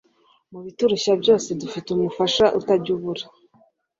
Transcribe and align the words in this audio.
Mu 0.51 0.59
biturushya 0.65 1.13
byose 1.21 1.49
dufite 1.61 1.87
Umufasha 1.91 2.45
utajya 2.59 2.91
abura. 2.95 3.23